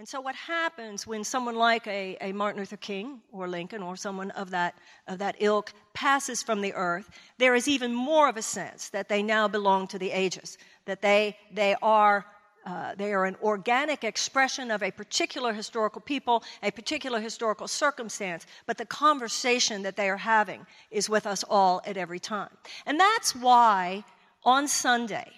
And 0.00 0.08
so, 0.08 0.18
what 0.18 0.34
happens 0.34 1.06
when 1.06 1.22
someone 1.24 1.56
like 1.56 1.86
a, 1.86 2.16
a, 2.22 2.32
Martin 2.32 2.60
Luther 2.60 2.78
King 2.78 3.20
or 3.32 3.46
Lincoln 3.46 3.82
or 3.82 3.96
someone 3.96 4.30
of 4.30 4.48
that, 4.48 4.74
of 5.06 5.18
that 5.18 5.36
ilk 5.40 5.74
passes 5.92 6.42
from 6.42 6.62
the 6.62 6.72
earth, 6.72 7.10
there 7.36 7.54
is 7.54 7.68
even 7.68 7.94
more 7.94 8.26
of 8.26 8.38
a 8.38 8.42
sense 8.42 8.88
that 8.88 9.10
they 9.10 9.22
now 9.22 9.46
belong 9.46 9.86
to 9.88 9.98
the 9.98 10.10
ages, 10.10 10.56
that 10.86 11.02
they, 11.02 11.36
they, 11.52 11.76
are, 11.82 12.24
uh, 12.64 12.94
they 12.94 13.12
are 13.12 13.26
an 13.26 13.36
organic 13.42 14.02
expression 14.02 14.70
of 14.70 14.82
a 14.82 14.90
particular 14.90 15.52
historical 15.52 16.00
people, 16.00 16.44
a 16.62 16.70
particular 16.70 17.20
historical 17.20 17.68
circumstance, 17.68 18.46
but 18.64 18.78
the 18.78 18.86
conversation 18.86 19.82
that 19.82 19.96
they 19.96 20.08
are 20.08 20.16
having 20.16 20.66
is 20.90 21.10
with 21.10 21.26
us 21.26 21.44
all 21.50 21.82
at 21.84 21.98
every 21.98 22.18
time. 22.18 22.48
And 22.86 22.98
that's 22.98 23.36
why 23.36 24.02
on 24.44 24.66
Sunday, 24.66 25.30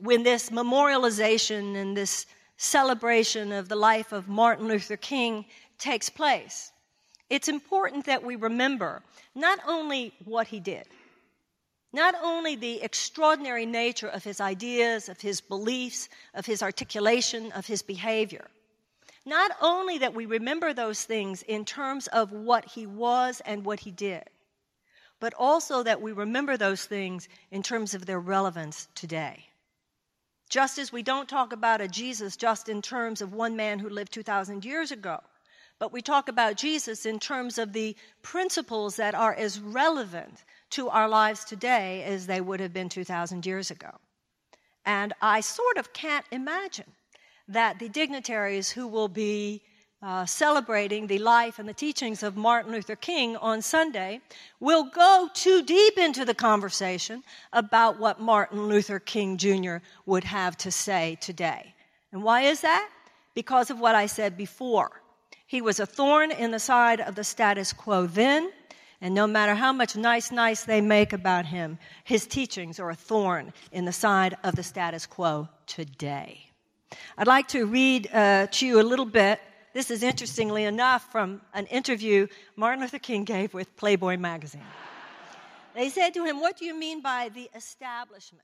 when 0.00 0.24
this 0.24 0.50
memorialization 0.50 1.76
and 1.76 1.96
this 1.96 2.26
celebration 2.58 3.52
of 3.52 3.68
the 3.68 3.76
life 3.76 4.12
of 4.12 4.28
Martin 4.28 4.68
Luther 4.68 4.96
King 4.96 5.46
takes 5.78 6.10
place, 6.10 6.72
it's 7.30 7.48
important 7.48 8.04
that 8.06 8.22
we 8.22 8.36
remember 8.36 9.02
not 9.34 9.60
only 9.66 10.12
what 10.24 10.48
he 10.48 10.60
did, 10.60 10.84
not 11.92 12.14
only 12.22 12.56
the 12.56 12.82
extraordinary 12.82 13.64
nature 13.64 14.08
of 14.08 14.24
his 14.24 14.40
ideas, 14.40 15.08
of 15.08 15.20
his 15.20 15.40
beliefs, 15.40 16.08
of 16.34 16.44
his 16.44 16.62
articulation, 16.62 17.52
of 17.52 17.64
his 17.64 17.80
behavior, 17.80 18.46
not 19.24 19.52
only 19.62 19.98
that 19.98 20.14
we 20.14 20.26
remember 20.26 20.72
those 20.72 21.04
things 21.04 21.42
in 21.42 21.64
terms 21.64 22.08
of 22.08 22.32
what 22.32 22.64
he 22.64 22.86
was 22.86 23.40
and 23.46 23.64
what 23.64 23.80
he 23.80 23.90
did, 23.92 24.24
but 25.20 25.32
also 25.34 25.82
that 25.82 26.00
we 26.00 26.12
remember 26.12 26.56
those 26.56 26.84
things 26.84 27.28
in 27.50 27.62
terms 27.62 27.94
of 27.94 28.04
their 28.04 28.20
relevance 28.20 28.88
today. 28.94 29.44
Just 30.48 30.78
as 30.78 30.92
we 30.92 31.02
don't 31.02 31.28
talk 31.28 31.52
about 31.52 31.80
a 31.80 31.88
Jesus 31.88 32.36
just 32.36 32.68
in 32.68 32.80
terms 32.80 33.20
of 33.20 33.34
one 33.34 33.54
man 33.56 33.78
who 33.78 33.88
lived 33.88 34.12
2,000 34.12 34.64
years 34.64 34.90
ago, 34.90 35.20
but 35.78 35.92
we 35.92 36.02
talk 36.02 36.28
about 36.28 36.56
Jesus 36.56 37.06
in 37.06 37.20
terms 37.20 37.58
of 37.58 37.72
the 37.72 37.94
principles 38.22 38.96
that 38.96 39.14
are 39.14 39.34
as 39.34 39.60
relevant 39.60 40.44
to 40.70 40.88
our 40.88 41.08
lives 41.08 41.44
today 41.44 42.02
as 42.04 42.26
they 42.26 42.40
would 42.40 42.60
have 42.60 42.72
been 42.72 42.88
2,000 42.88 43.44
years 43.46 43.70
ago. 43.70 43.90
And 44.84 45.12
I 45.20 45.40
sort 45.40 45.76
of 45.76 45.92
can't 45.92 46.24
imagine 46.32 46.92
that 47.46 47.78
the 47.78 47.88
dignitaries 47.88 48.70
who 48.70 48.86
will 48.86 49.08
be 49.08 49.62
uh, 50.00 50.24
celebrating 50.24 51.06
the 51.06 51.18
life 51.18 51.58
and 51.58 51.68
the 51.68 51.74
teachings 51.74 52.22
of 52.22 52.36
Martin 52.36 52.72
Luther 52.72 52.96
King 52.96 53.36
on 53.36 53.60
Sunday 53.60 54.20
will 54.60 54.84
go 54.84 55.28
too 55.34 55.62
deep 55.62 55.98
into 55.98 56.24
the 56.24 56.34
conversation 56.34 57.24
about 57.52 57.98
what 57.98 58.20
Martin 58.20 58.68
Luther 58.68 59.00
King 59.00 59.36
Jr. 59.36 59.78
would 60.06 60.24
have 60.24 60.56
to 60.58 60.70
say 60.70 61.18
today. 61.20 61.74
And 62.12 62.22
why 62.22 62.42
is 62.42 62.60
that? 62.60 62.88
Because 63.34 63.70
of 63.70 63.80
what 63.80 63.94
I 63.94 64.06
said 64.06 64.36
before. 64.36 65.02
He 65.46 65.60
was 65.60 65.80
a 65.80 65.86
thorn 65.86 66.30
in 66.30 66.50
the 66.50 66.58
side 66.60 67.00
of 67.00 67.14
the 67.14 67.24
status 67.24 67.72
quo 67.72 68.06
then, 68.06 68.52
and 69.00 69.14
no 69.14 69.26
matter 69.26 69.54
how 69.54 69.72
much 69.72 69.96
nice, 69.96 70.30
nice 70.30 70.64
they 70.64 70.80
make 70.80 71.12
about 71.12 71.46
him, 71.46 71.78
his 72.04 72.26
teachings 72.26 72.78
are 72.78 72.90
a 72.90 72.94
thorn 72.94 73.52
in 73.72 73.84
the 73.84 73.92
side 73.92 74.36
of 74.44 74.56
the 74.56 74.62
status 74.62 75.06
quo 75.06 75.48
today. 75.66 76.50
I'd 77.16 77.26
like 77.26 77.48
to 77.48 77.66
read 77.66 78.08
uh, 78.12 78.48
to 78.48 78.66
you 78.66 78.80
a 78.80 78.82
little 78.82 79.04
bit 79.04 79.40
this 79.78 79.92
is 79.92 80.02
interestingly 80.02 80.64
enough 80.64 81.08
from 81.12 81.40
an 81.54 81.64
interview 81.66 82.26
Martin 82.56 82.80
Luther 82.80 82.98
King 82.98 83.22
gave 83.22 83.54
with 83.54 83.76
Playboy 83.76 84.16
magazine. 84.16 84.66
They 85.72 85.88
said 85.88 86.14
to 86.14 86.24
him, 86.24 86.40
What 86.40 86.56
do 86.56 86.64
you 86.64 86.74
mean 86.74 87.00
by 87.00 87.28
the 87.32 87.48
establishment? 87.54 88.42